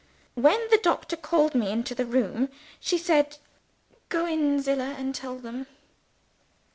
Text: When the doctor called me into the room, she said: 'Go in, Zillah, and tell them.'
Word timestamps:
When 0.33 0.59
the 0.71 0.79
doctor 0.79 1.15
called 1.15 1.53
me 1.53 1.69
into 1.71 1.93
the 1.93 2.07
room, 2.07 2.49
she 2.79 2.97
said: 2.97 3.37
'Go 4.09 4.25
in, 4.25 4.59
Zillah, 4.59 4.95
and 4.97 5.13
tell 5.13 5.37
them.' 5.37 5.67